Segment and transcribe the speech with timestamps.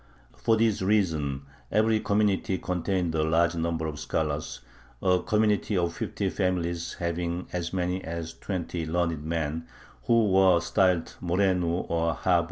[0.35, 4.61] For this reason every community contained a large number of scholars,
[4.99, 9.67] a community of fifty families having as many as twenty learned men,
[10.05, 12.39] who were styled morenu or haber.